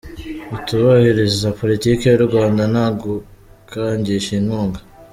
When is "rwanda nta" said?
2.27-2.85